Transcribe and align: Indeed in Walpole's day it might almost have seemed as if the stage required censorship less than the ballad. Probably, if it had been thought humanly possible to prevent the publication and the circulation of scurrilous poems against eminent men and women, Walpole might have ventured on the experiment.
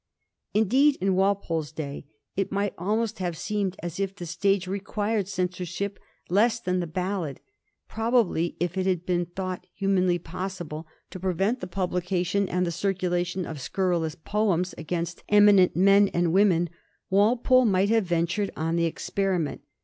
Indeed 0.55 0.97
in 0.99 1.13
Walpole's 1.13 1.71
day 1.71 2.07
it 2.35 2.51
might 2.51 2.73
almost 2.75 3.19
have 3.19 3.37
seemed 3.37 3.75
as 3.83 3.99
if 3.99 4.15
the 4.15 4.25
stage 4.25 4.65
required 4.65 5.27
censorship 5.27 5.99
less 6.27 6.59
than 6.59 6.79
the 6.79 6.87
ballad. 6.87 7.39
Probably, 7.87 8.55
if 8.59 8.79
it 8.79 8.87
had 8.87 9.05
been 9.05 9.27
thought 9.27 9.67
humanly 9.71 10.17
possible 10.17 10.87
to 11.11 11.19
prevent 11.19 11.59
the 11.59 11.67
publication 11.67 12.49
and 12.49 12.65
the 12.65 12.71
circulation 12.71 13.45
of 13.45 13.61
scurrilous 13.61 14.15
poems 14.15 14.73
against 14.75 15.23
eminent 15.29 15.75
men 15.75 16.07
and 16.15 16.33
women, 16.33 16.71
Walpole 17.11 17.65
might 17.65 17.89
have 17.89 18.05
ventured 18.05 18.49
on 18.57 18.77
the 18.77 18.85
experiment. 18.85 19.61